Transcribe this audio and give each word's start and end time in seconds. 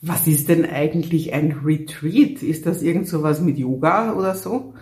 Was 0.00 0.28
ist 0.28 0.48
denn 0.48 0.64
eigentlich 0.64 1.32
ein 1.32 1.60
Retreat? 1.64 2.44
Ist 2.44 2.66
das 2.66 2.82
irgend 2.82 3.08
sowas 3.08 3.40
mit 3.40 3.58
Yoga 3.58 4.12
oder 4.14 4.36
so? 4.36 4.74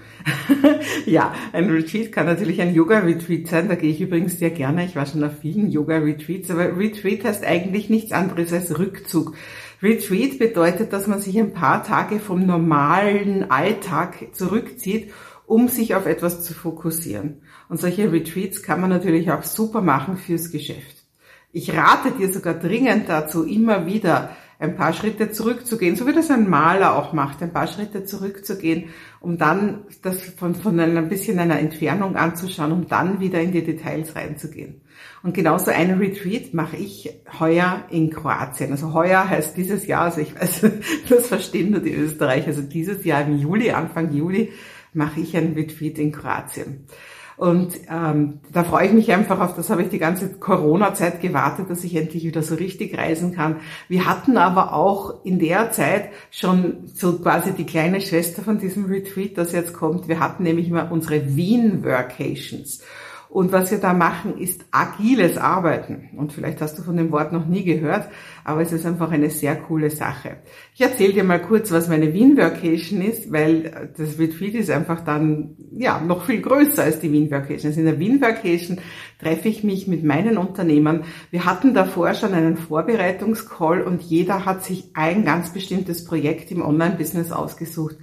ja, 1.06 1.32
ein 1.54 1.70
Retreat 1.70 2.12
kann 2.12 2.26
natürlich 2.26 2.60
ein 2.60 2.74
Yoga-Retreat 2.74 3.46
sein. 3.46 3.68
Da 3.70 3.76
gehe 3.76 3.90
ich 3.90 4.02
übrigens 4.02 4.38
sehr 4.38 4.50
gerne. 4.50 4.84
Ich 4.84 4.94
war 4.94 5.06
schon 5.06 5.24
auf 5.24 5.38
vielen 5.40 5.70
Yoga-Retreats. 5.70 6.50
Aber 6.50 6.76
Retreat 6.76 7.24
heißt 7.24 7.46
eigentlich 7.46 7.88
nichts 7.88 8.12
anderes 8.12 8.52
als 8.52 8.78
Rückzug. 8.78 9.34
Retreat 9.82 10.38
bedeutet, 10.38 10.92
dass 10.92 11.06
man 11.06 11.18
sich 11.18 11.38
ein 11.38 11.54
paar 11.54 11.82
Tage 11.82 12.18
vom 12.20 12.44
normalen 12.44 13.50
Alltag 13.50 14.34
zurückzieht, 14.34 15.12
um 15.46 15.68
sich 15.68 15.94
auf 15.94 16.04
etwas 16.04 16.44
zu 16.44 16.52
fokussieren. 16.52 17.40
Und 17.70 17.80
solche 17.80 18.12
Retreats 18.12 18.62
kann 18.62 18.82
man 18.82 18.90
natürlich 18.90 19.30
auch 19.30 19.44
super 19.44 19.80
machen 19.80 20.18
fürs 20.18 20.50
Geschäft. 20.50 21.04
Ich 21.52 21.74
rate 21.74 22.10
dir 22.10 22.30
sogar 22.30 22.52
dringend 22.52 23.08
dazu, 23.08 23.44
immer 23.44 23.86
wieder 23.86 24.36
ein 24.58 24.76
paar 24.76 24.92
Schritte 24.92 25.30
zurückzugehen, 25.30 25.96
so 25.96 26.06
wie 26.06 26.12
das 26.12 26.30
ein 26.30 26.48
Maler 26.48 26.96
auch 26.96 27.12
macht, 27.12 27.42
ein 27.42 27.52
paar 27.52 27.66
Schritte 27.66 28.04
zurückzugehen, 28.04 28.90
um 29.20 29.36
dann 29.36 29.84
das 30.02 30.22
von, 30.22 30.54
von 30.54 30.80
ein 30.80 31.08
bisschen 31.08 31.38
einer 31.38 31.58
Entfernung 31.58 32.16
anzuschauen, 32.16 32.72
um 32.72 32.88
dann 32.88 33.20
wieder 33.20 33.40
in 33.40 33.52
die 33.52 33.64
Details 33.64 34.16
reinzugehen. 34.16 34.80
Und 35.22 35.34
genauso 35.34 35.70
einen 35.70 35.98
Retreat 35.98 36.54
mache 36.54 36.76
ich 36.76 37.10
heuer 37.38 37.84
in 37.90 38.10
Kroatien. 38.10 38.70
Also 38.70 38.94
heuer 38.94 39.28
heißt 39.28 39.56
dieses 39.56 39.86
Jahr, 39.86 40.02
also 40.02 40.20
ich 40.20 40.34
weiß, 40.34 40.66
das 41.08 41.26
verstehen 41.26 41.72
nur 41.72 41.80
die 41.80 41.94
Österreicher, 41.94 42.48
also 42.48 42.62
dieses 42.62 43.04
Jahr 43.04 43.26
im 43.26 43.38
Juli, 43.38 43.72
Anfang 43.72 44.12
Juli, 44.12 44.52
mache 44.94 45.20
ich 45.20 45.36
ein 45.36 45.52
Retreat 45.52 45.98
in 45.98 46.12
Kroatien. 46.12 46.86
Und 47.36 47.74
ähm, 47.90 48.40
da 48.50 48.64
freue 48.64 48.86
ich 48.86 48.92
mich 48.92 49.12
einfach 49.12 49.40
auf, 49.40 49.54
das 49.54 49.68
habe 49.68 49.82
ich 49.82 49.90
die 49.90 49.98
ganze 49.98 50.32
Corona-Zeit 50.34 51.20
gewartet, 51.20 51.68
dass 51.68 51.84
ich 51.84 51.94
endlich 51.94 52.24
wieder 52.24 52.42
so 52.42 52.54
richtig 52.54 52.96
reisen 52.96 53.34
kann. 53.34 53.56
Wir 53.88 54.06
hatten 54.06 54.38
aber 54.38 54.72
auch 54.72 55.24
in 55.24 55.38
der 55.38 55.70
Zeit 55.70 56.08
schon 56.30 56.88
so 56.94 57.18
quasi 57.18 57.52
die 57.52 57.66
kleine 57.66 58.00
Schwester 58.00 58.42
von 58.42 58.58
diesem 58.58 58.86
Retreat, 58.86 59.36
das 59.36 59.52
jetzt 59.52 59.74
kommt. 59.74 60.08
Wir 60.08 60.18
hatten 60.18 60.44
nämlich 60.44 60.68
immer 60.68 60.90
unsere 60.90 61.36
Wien-Workations. 61.36 62.82
Und 63.28 63.52
was 63.52 63.70
wir 63.70 63.78
da 63.78 63.92
machen, 63.92 64.38
ist 64.38 64.64
agiles 64.70 65.36
Arbeiten. 65.36 66.10
Und 66.16 66.32
vielleicht 66.32 66.60
hast 66.60 66.78
du 66.78 66.82
von 66.82 66.96
dem 66.96 67.12
Wort 67.12 67.32
noch 67.32 67.46
nie 67.46 67.64
gehört, 67.64 68.08
aber 68.44 68.62
es 68.62 68.72
ist 68.72 68.86
einfach 68.86 69.10
eine 69.10 69.30
sehr 69.30 69.56
coole 69.56 69.90
Sache. 69.90 70.38
Ich 70.74 70.80
erzähle 70.80 71.12
dir 71.12 71.24
mal 71.24 71.42
kurz, 71.42 71.72
was 71.72 71.88
meine 71.88 72.12
Wien 72.12 72.36
Vacation 72.36 73.02
ist, 73.02 73.32
weil 73.32 73.92
das 73.96 74.18
Retreat 74.18 74.54
ist 74.54 74.70
einfach 74.70 75.02
dann, 75.02 75.56
ja, 75.76 76.00
noch 76.00 76.24
viel 76.24 76.40
größer 76.40 76.82
als 76.82 77.00
die 77.00 77.12
Wien 77.12 77.30
Vacation. 77.30 77.70
Also 77.70 77.80
in 77.80 77.86
der 77.86 77.98
Wien 77.98 78.20
Vacation 78.20 78.78
treffe 79.20 79.48
ich 79.48 79.64
mich 79.64 79.88
mit 79.88 80.04
meinen 80.04 80.38
Unternehmern. 80.38 81.04
Wir 81.30 81.44
hatten 81.44 81.74
davor 81.74 82.14
schon 82.14 82.32
einen 82.32 82.56
Vorbereitungscall 82.56 83.82
und 83.82 84.02
jeder 84.02 84.44
hat 84.44 84.64
sich 84.64 84.90
ein 84.94 85.24
ganz 85.24 85.52
bestimmtes 85.52 86.04
Projekt 86.04 86.50
im 86.50 86.62
Online-Business 86.62 87.32
ausgesucht 87.32 87.96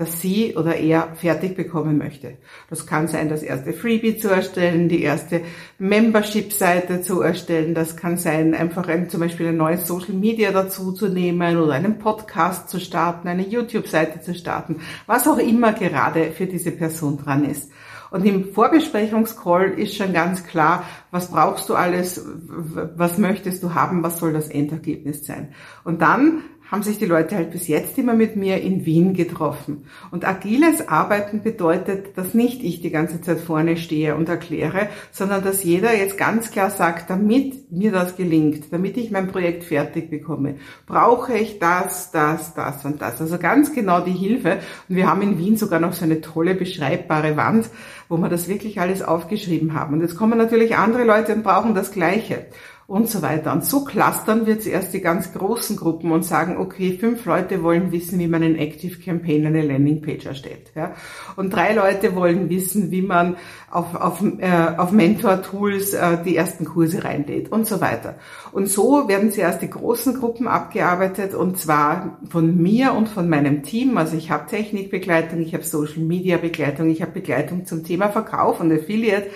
das 0.00 0.22
sie 0.22 0.56
oder 0.56 0.76
er 0.76 1.14
fertig 1.14 1.54
bekommen 1.54 1.98
möchte. 1.98 2.38
Das 2.70 2.86
kann 2.86 3.06
sein, 3.06 3.28
das 3.28 3.42
erste 3.42 3.74
Freebie 3.74 4.16
zu 4.16 4.28
erstellen, 4.28 4.88
die 4.88 5.02
erste 5.02 5.42
Membership-Seite 5.78 7.02
zu 7.02 7.20
erstellen. 7.20 7.74
Das 7.74 7.98
kann 7.98 8.16
sein, 8.16 8.54
einfach 8.54 8.88
ein, 8.88 9.10
zum 9.10 9.20
Beispiel 9.20 9.48
ein 9.48 9.58
neues 9.58 9.86
Social 9.86 10.14
Media 10.14 10.52
dazu 10.52 10.92
zu 10.92 11.08
nehmen 11.08 11.58
oder 11.58 11.74
einen 11.74 11.98
Podcast 11.98 12.70
zu 12.70 12.80
starten, 12.80 13.28
eine 13.28 13.46
YouTube-Seite 13.46 14.22
zu 14.22 14.34
starten, 14.34 14.80
was 15.06 15.28
auch 15.28 15.36
immer 15.36 15.74
gerade 15.74 16.30
für 16.30 16.46
diese 16.46 16.70
Person 16.70 17.18
dran 17.18 17.44
ist. 17.44 17.70
Und 18.10 18.24
im 18.24 18.54
Vorbesprechungscall 18.54 19.72
ist 19.72 19.96
schon 19.96 20.14
ganz 20.14 20.44
klar, 20.44 20.84
was 21.10 21.30
brauchst 21.30 21.68
du 21.68 21.74
alles, 21.74 22.24
was 22.26 23.18
möchtest 23.18 23.62
du 23.62 23.74
haben, 23.74 24.02
was 24.02 24.18
soll 24.18 24.32
das 24.32 24.48
Endergebnis 24.48 25.26
sein. 25.26 25.52
Und 25.84 26.00
dann 26.00 26.42
haben 26.70 26.82
sich 26.82 26.98
die 26.98 27.06
Leute 27.06 27.36
halt 27.36 27.50
bis 27.50 27.66
jetzt 27.68 27.98
immer 27.98 28.14
mit 28.14 28.36
mir 28.36 28.60
in 28.60 28.86
Wien 28.86 29.14
getroffen. 29.14 29.86
Und 30.10 30.26
agiles 30.26 30.86
Arbeiten 30.88 31.42
bedeutet, 31.42 32.16
dass 32.16 32.32
nicht 32.32 32.62
ich 32.62 32.80
die 32.80 32.90
ganze 32.90 33.20
Zeit 33.20 33.40
vorne 33.40 33.76
stehe 33.76 34.14
und 34.14 34.28
erkläre, 34.28 34.88
sondern 35.10 35.42
dass 35.42 35.64
jeder 35.64 35.96
jetzt 35.96 36.16
ganz 36.16 36.50
klar 36.50 36.70
sagt, 36.70 37.10
damit 37.10 37.72
mir 37.72 37.90
das 37.90 38.16
gelingt, 38.16 38.72
damit 38.72 38.96
ich 38.96 39.10
mein 39.10 39.28
Projekt 39.28 39.64
fertig 39.64 40.10
bekomme, 40.10 40.56
brauche 40.86 41.36
ich 41.36 41.58
das, 41.58 42.12
das, 42.12 42.54
das 42.54 42.84
und 42.84 43.02
das. 43.02 43.20
Also 43.20 43.38
ganz 43.38 43.74
genau 43.74 44.00
die 44.00 44.12
Hilfe. 44.12 44.58
Und 44.88 44.96
wir 44.96 45.08
haben 45.08 45.22
in 45.22 45.38
Wien 45.38 45.56
sogar 45.56 45.80
noch 45.80 45.92
so 45.92 46.04
eine 46.04 46.20
tolle 46.20 46.54
beschreibbare 46.54 47.36
Wand, 47.36 47.68
wo 48.08 48.16
wir 48.16 48.28
das 48.28 48.48
wirklich 48.48 48.80
alles 48.80 49.02
aufgeschrieben 49.02 49.74
haben. 49.74 49.94
Und 49.94 50.02
jetzt 50.02 50.16
kommen 50.16 50.38
natürlich 50.38 50.76
andere 50.76 51.04
Leute 51.04 51.34
und 51.34 51.42
brauchen 51.42 51.74
das 51.74 51.90
Gleiche 51.90 52.46
und 52.90 53.08
so 53.08 53.22
weiter. 53.22 53.52
Und 53.52 53.64
so 53.64 53.84
clustern 53.84 54.46
wir 54.46 54.58
zuerst 54.58 54.92
die 54.92 55.00
ganz 55.00 55.32
großen 55.32 55.76
Gruppen 55.76 56.10
und 56.10 56.24
sagen, 56.24 56.56
okay, 56.56 56.98
fünf 56.98 57.24
Leute 57.24 57.62
wollen 57.62 57.92
wissen, 57.92 58.18
wie 58.18 58.26
man 58.26 58.42
in 58.42 58.56
Active 58.56 58.98
Campaign 59.00 59.46
eine 59.46 59.62
Landingpage 59.62 60.26
erstellt. 60.26 60.72
Ja? 60.74 60.94
Und 61.36 61.54
drei 61.54 61.72
Leute 61.72 62.16
wollen 62.16 62.50
wissen, 62.50 62.90
wie 62.90 63.02
man 63.02 63.36
auf, 63.70 63.94
auf, 63.94 64.24
äh, 64.38 64.74
auf 64.76 64.90
Mentor-Tools 64.90 65.94
äh, 65.94 66.18
die 66.24 66.34
ersten 66.34 66.64
Kurse 66.64 67.04
reinlädt 67.04 67.52
und 67.52 67.64
so 67.68 67.80
weiter. 67.80 68.16
Und 68.50 68.68
so 68.68 69.06
werden 69.06 69.30
zuerst 69.30 69.62
die 69.62 69.70
großen 69.70 70.18
Gruppen 70.18 70.48
abgearbeitet 70.48 71.32
und 71.32 71.58
zwar 71.58 72.18
von 72.28 72.60
mir 72.60 72.94
und 72.94 73.08
von 73.08 73.28
meinem 73.28 73.62
Team. 73.62 73.98
Also 73.98 74.16
ich 74.16 74.32
habe 74.32 74.50
Technikbegleitung, 74.50 75.40
ich 75.42 75.54
habe 75.54 75.62
Social-Media-Begleitung, 75.62 76.90
ich 76.90 77.02
habe 77.02 77.12
Begleitung 77.12 77.66
zum 77.66 77.84
Thema 77.84 78.08
Verkauf 78.08 78.58
und 78.58 78.72
Affiliate 78.72 79.30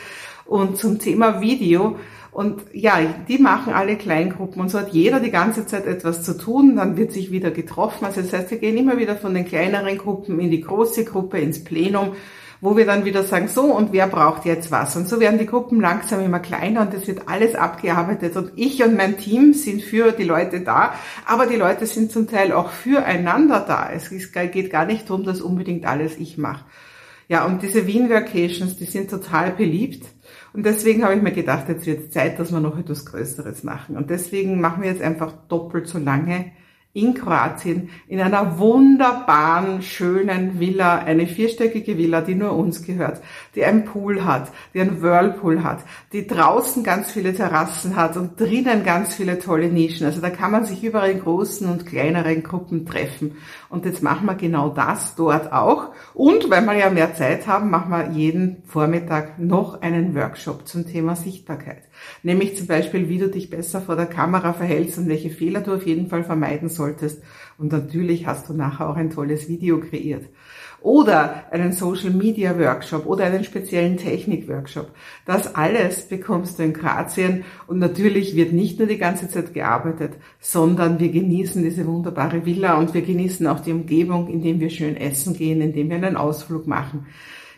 und 0.45 0.77
zum 0.77 0.99
Thema 0.99 1.41
Video 1.41 1.97
und 2.35 2.63
ja, 2.73 2.99
die 3.29 3.39
machen 3.39 3.73
alle 3.73 3.95
Kleingruppen 3.97 4.61
und 4.61 4.69
so 4.69 4.81
hat 4.81 4.93
jeder 4.93 5.21
die 5.21 5.31
ganze 5.31 5.67
Zeit 5.67 5.87
etwas 5.87 6.25
zu 6.25 6.37
tun, 6.37 6.75
dann 6.75 6.97
wird 6.97 7.13
sich 7.13 7.31
wieder 7.31 7.53
getroffen. 7.53 8.05
Also 8.05 8.23
das 8.23 8.33
heißt, 8.33 8.51
wir 8.51 8.59
gehen 8.59 8.77
immer 8.77 8.99
wieder 8.99 9.15
von 9.15 9.35
den 9.35 9.45
kleineren 9.45 9.97
Gruppen 9.97 10.41
in 10.41 10.51
die 10.51 10.61
große 10.61 11.05
Gruppe, 11.05 11.39
ins 11.39 11.63
Plenum, 11.63 12.17
wo 12.61 12.77
wir 12.77 12.87
dann 12.87 13.05
wieder 13.05 13.23
sagen, 13.23 13.47
so 13.47 13.63
und 13.67 13.93
wer 13.93 14.09
braucht 14.09 14.47
jetzt 14.47 14.73
was? 14.73 14.97
Und 14.97 15.09
so 15.09 15.21
werden 15.21 15.39
die 15.39 15.47
Gruppen 15.47 15.81
langsam 15.81 16.25
immer 16.25 16.41
kleiner 16.41 16.81
und 16.81 16.93
es 16.93 17.07
wird 17.07 17.29
alles 17.29 17.55
abgearbeitet 17.55 18.37
und 18.37 18.51
ich 18.57 18.83
und 18.83 18.97
mein 18.97 19.17
Team 19.17 19.53
sind 19.53 19.81
für 19.81 20.11
die 20.11 20.25
Leute 20.25 20.61
da, 20.61 20.93
aber 21.27 21.47
die 21.47 21.55
Leute 21.55 21.87
sind 21.87 22.11
zum 22.11 22.27
Teil 22.27 22.51
auch 22.51 22.71
füreinander 22.71 23.65
da. 23.65 23.91
Es 23.95 24.11
geht 24.11 24.71
gar 24.71 24.87
nicht 24.87 25.09
darum, 25.09 25.23
dass 25.23 25.41
unbedingt 25.41 25.87
alles 25.87 26.19
ich 26.19 26.37
mache. 26.37 26.65
Ja, 27.29 27.45
und 27.47 27.63
diese 27.63 27.87
Wien 27.87 28.11
Vacations, 28.11 28.77
die 28.77 28.85
sind 28.87 29.09
total 29.09 29.53
beliebt. 29.53 30.05
Und 30.55 30.65
deswegen 30.65 31.03
habe 31.03 31.17
ich 31.17 31.23
mir 31.23 31.33
gedacht, 31.33 31.69
jetzt 31.69 31.85
wird 31.85 32.05
es 32.05 32.11
Zeit, 32.11 32.39
dass 32.39 32.53
wir 32.53 32.61
noch 32.61 32.79
etwas 32.79 33.05
Größeres 33.05 33.65
machen. 33.65 33.97
Und 33.97 34.09
deswegen 34.09 34.61
machen 34.61 34.85
wir 34.85 34.91
jetzt 34.91 35.03
einfach 35.03 35.33
doppelt 35.49 35.89
so 35.89 35.99
lange 35.99 36.53
in 36.95 37.13
Kroatien 37.13 37.91
in 38.07 38.21
einer 38.21 38.59
wunderbaren, 38.59 39.83
schönen 39.83 40.61
Villa, 40.61 40.99
eine 40.99 41.27
vierstöckige 41.27 41.99
Villa, 41.99 42.21
die 42.21 42.37
nur 42.37 42.53
uns 42.53 42.85
gehört, 42.85 43.21
die 43.57 43.65
einen 43.65 43.85
Pool 43.85 44.25
hat, 44.25 44.53
die 44.73 44.81
einen 44.81 45.03
Whirlpool 45.03 45.65
hat, 45.65 45.81
die 46.13 46.25
draußen 46.27 46.85
ganz 46.85 47.11
viele 47.11 47.35
Terrassen 47.35 47.97
hat 47.97 48.17
und 48.17 48.39
drinnen 48.39 48.85
ganz 48.85 49.17
viele 49.17 49.41
tolle 49.41 49.69
Nischen. 49.69 50.07
Also 50.07 50.21
da 50.21 50.31
kann 50.31 50.53
man 50.53 50.65
sich 50.65 50.85
überall 50.85 51.11
in 51.11 51.21
großen 51.21 51.69
und 51.69 51.85
kleineren 51.85 52.45
Gruppen 52.45 52.87
treffen. 52.87 53.39
Und 53.69 53.85
jetzt 53.87 54.05
machen 54.05 54.27
wir 54.27 54.37
genau 54.37 54.69
das 54.69 55.17
dort 55.17 55.53
auch. 55.53 55.91
Und 56.15 56.49
weil 56.49 56.65
wir 56.65 56.77
ja 56.77 56.91
mehr 56.91 57.13
Zeit 57.15 57.49
haben, 57.49 57.71
machen 57.71 57.91
wir 57.91 58.13
jeden 58.13 58.63
Vormittag 58.67 59.41
noch 59.41 59.83
einen 59.83 60.15
Workshop 60.15 60.69
zum 60.69 60.87
Thema 60.87 61.17
Sichtbarkeit. 61.17 61.83
Nämlich 62.23 62.57
zum 62.57 62.67
Beispiel, 62.67 63.09
wie 63.09 63.19
du 63.19 63.29
dich 63.29 63.51
besser 63.51 63.81
vor 63.81 63.97
der 63.97 64.07
Kamera 64.07 64.53
verhältst 64.53 64.99
und 64.99 65.09
welche 65.09 65.31
Fehler 65.31 65.61
du 65.61 65.75
auf 65.75 65.87
jeden 65.87 66.09
Fall 66.09 66.25
vermeiden 66.25 66.69
solltest. 66.69 67.23
Und 67.59 67.73
natürlich 67.73 68.27
hast 68.27 68.49
du 68.49 68.55
nachher 68.55 68.89
auch 68.89 68.97
ein 68.97 69.11
tolles 69.11 69.49
Video 69.49 69.79
kreiert. 69.81 70.25
Oder 70.81 71.45
einen 71.51 71.73
Social 71.73 72.11
Media 72.11 72.59
Workshop 72.59 73.07
oder 73.07 73.25
einen 73.25 73.43
speziellen 73.43 73.97
Technik 73.97 74.49
Workshop. 74.49 74.91
Das 75.25 75.55
alles 75.55 76.03
bekommst 76.03 76.59
du 76.59 76.63
in 76.63 76.75
Kroatien 76.75 77.45
und 77.67 77.79
natürlich 77.79 78.37
wird 78.37 78.53
nicht 78.53 78.79
nur 78.79 78.87
die 78.87 78.99
ganze 78.99 79.29
Zeit 79.29 79.55
gearbeitet, 79.55 80.13
sondern 80.41 81.01
wir 81.01 81.11
genießen 81.11 81.63
diese 81.63 81.87
wunderbare 81.87 82.45
Villa 82.45 82.77
und 82.79 82.93
wir 82.93 83.01
genießen 83.01 83.47
auch 83.47 83.61
die 83.61 83.73
Umgebung, 83.73 84.29
indem 84.29 84.61
wir 84.61 84.69
schön 84.69 84.99
essen 84.99 85.35
gehen, 85.35 85.63
indem 85.63 85.89
wir 85.89 85.97
einen 85.97 86.17
Ausflug 86.17 86.67
machen. 86.67 87.07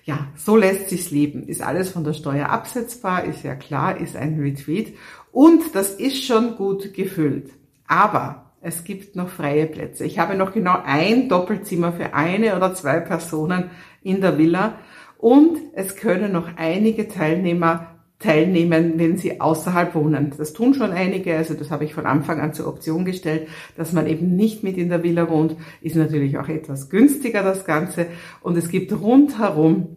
Ja, 0.07 0.29
so 0.37 0.57
lässt 0.57 0.89
sich's 0.89 1.11
leben. 1.11 1.49
Ist 1.49 1.63
alles 1.63 1.91
von 1.91 2.05
der 2.05 2.13
Steuer 2.13 2.49
absetzbar, 2.49 3.25
ist 3.25 3.43
ja 3.43 3.57
klar, 3.57 4.01
ist 4.01 4.15
ein 4.15 4.39
Retreat 4.39 4.93
und 5.33 5.75
das 5.75 5.91
ist 5.91 6.25
schon 6.25 6.55
gut 6.55 6.95
gefüllt. 6.95 7.51
Aber 7.89 8.53
es 8.61 8.85
gibt 8.85 9.17
noch 9.17 9.29
freie 9.29 9.67
Plätze. 9.67 10.05
Ich 10.05 10.21
habe 10.21 10.37
noch 10.37 10.53
genau 10.53 10.79
ein 10.85 11.29
Doppelzimmer 11.29 11.93
für 11.93 12.15
eine 12.15 12.57
oder 12.57 12.73
zwei 12.73 13.01
Personen 13.01 13.71
in 14.05 14.21
der 14.21 14.39
Villa 14.39 14.79
und 15.19 15.59
es 15.75 15.97
können 15.97 16.31
noch 16.31 16.51
einige 16.57 17.09
Teilnehmer 17.09 17.96
teilnehmen, 18.19 18.95
wenn 18.97 19.19
sie 19.19 19.41
außerhalb 19.41 19.95
wohnen. 19.95 20.33
Das 20.37 20.53
tun 20.55 20.73
schon 20.75 20.93
einige, 20.93 21.37
also 21.37 21.55
das 21.55 21.71
habe 21.71 21.85
ich 21.85 21.93
von 21.93 22.07
Anfang 22.07 22.41
an 22.41 22.55
zur 22.55 22.67
Option 22.67 23.05
gestellt, 23.05 23.49
dass 23.77 23.93
man 23.93 24.07
eben 24.07 24.37
nicht 24.37 24.63
mit 24.63 24.79
in 24.79 24.89
der 24.89 25.03
Villa 25.03 25.29
wohnt, 25.29 25.57
ist 25.83 25.97
natürlich 25.97 26.39
auch 26.39 26.49
etwas 26.49 26.89
günstiger 26.89 27.43
das 27.43 27.67
Ganze 27.67 28.07
und 28.41 28.57
es 28.57 28.71
gibt 28.71 28.93
rundherum 28.93 29.97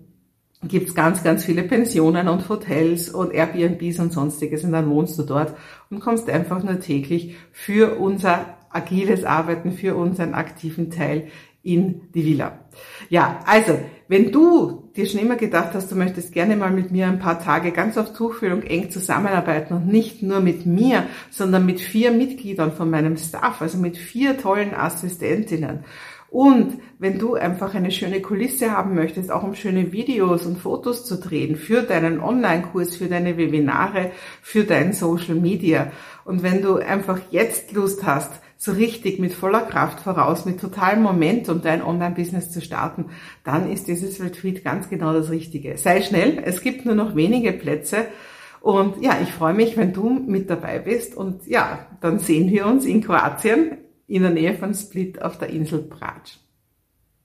gibt's 0.63 0.94
ganz, 0.94 1.24
ganz 1.24 1.45
viele 1.45 1.63
Pensionen 1.63 2.27
und 2.27 2.50
Hotels 2.50 3.10
und 3.10 3.33
Airbnbs 3.33 4.00
und 4.00 4.12
sonstiges 4.12 4.66
und 4.66 4.74
dann 4.74 4.89
wohnst 4.89 5.18
du 5.18 5.24
dort 5.24 5.56
und 5.89 6.01
kommst 6.01 6.30
einfach 6.30 6.62
nur 6.62 6.81
täglich 6.81 7.36
für 7.54 7.98
unser 7.98 8.57
agiles 8.69 9.24
Arbeiten 9.24 9.71
für 9.71 9.95
unseren 9.95 10.33
aktiven 10.33 10.92
Teil 10.92 11.27
in 11.63 12.09
die 12.13 12.25
Villa. 12.25 12.59
Ja, 13.09 13.39
also, 13.45 13.79
wenn 14.07 14.31
du 14.31 14.89
dir 14.95 15.06
schon 15.06 15.19
immer 15.19 15.35
gedacht 15.35 15.71
hast, 15.73 15.91
du 15.91 15.95
möchtest 15.95 16.31
gerne 16.31 16.56
mal 16.56 16.71
mit 16.71 16.91
mir 16.91 17.07
ein 17.07 17.19
paar 17.19 17.39
Tage 17.39 17.71
ganz 17.71 17.97
auf 17.97 18.13
Tuchfühlung 18.13 18.63
eng 18.63 18.89
zusammenarbeiten 18.89 19.73
und 19.73 19.88
nicht 19.88 20.23
nur 20.23 20.39
mit 20.39 20.65
mir, 20.65 21.06
sondern 21.29 21.65
mit 21.65 21.79
vier 21.79 22.11
Mitgliedern 22.11 22.71
von 22.71 22.89
meinem 22.89 23.17
Staff, 23.17 23.61
also 23.61 23.77
mit 23.77 23.97
vier 23.97 24.38
tollen 24.38 24.73
Assistentinnen 24.73 25.83
und 26.31 26.80
wenn 27.00 27.18
du 27.18 27.34
einfach 27.34 27.74
eine 27.74 27.92
schöne 27.92 28.22
Kulisse 28.22 28.72
haben 28.72 28.94
möchtest, 28.94 29.31
auch 29.31 29.44
um 29.44 29.56
schöne 29.56 29.92
Videos 29.92 30.46
und 30.46 30.60
Fotos 30.60 31.06
zu 31.06 31.18
drehen 31.18 31.56
für 31.56 31.81
deinen 31.81 32.20
Online-Kurs, 32.20 32.96
für 32.96 33.08
deine 33.08 33.38
Webinare, 33.38 34.12
für 34.42 34.64
dein 34.64 34.94
Social 34.94 35.36
Media. 35.36 35.92
Und 36.26 36.44
wenn 36.44 36.62
du 36.62 36.76
einfach 36.76 37.20
jetzt 37.31 37.72
Lust 37.72 38.06
hast, 38.06 38.31
so 38.58 38.74
richtig 38.74 39.20
mit 39.20 39.34
voller 39.34 39.62
Kraft 39.62 40.02
voraus, 40.02 40.46
mit 40.46 40.60
totalem 40.60 41.02
Momentum 41.02 41.62
dein 41.62 41.81
Online-Business 41.81 42.52
zu 42.52 42.62
starten, 42.62 43.06
dann 43.44 43.72
ist 43.72 43.88
dieses 43.88 44.22
Retreat 44.22 44.64
ganz 44.64 44.90
genau 44.90 45.14
das 45.14 45.31
Richtige. 45.31 45.78
Sei 45.78 46.02
schnell, 46.02 46.44
es 46.46 46.62
gibt 46.62 46.86
nur 46.86 46.96
noch 46.96 47.16
wenige 47.16 47.54
Plätze. 47.54 48.06
Und 48.62 49.02
ja, 49.02 49.18
ich 49.24 49.31
freue 49.31 49.54
mich, 49.54 49.78
wenn 49.78 49.94
du 49.94 50.10
mit 50.10 50.50
dabei 50.50 50.80
bist. 50.80 51.16
Und 51.16 51.48
ja, 51.48 51.88
dann 52.02 52.20
sehen 52.20 52.52
wir 52.52 52.68
uns 52.68 52.86
in 52.86 53.02
Kroatien 53.02 53.78
in 54.09 54.23
der 54.23 54.31
Nähe 54.31 54.56
von 54.56 54.73
Split 54.73 55.21
auf 55.21 55.38
der 55.38 55.50
Insel 55.50 55.83
Brač. 55.83 56.39